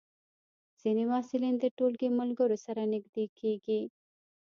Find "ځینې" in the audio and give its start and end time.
0.81-1.03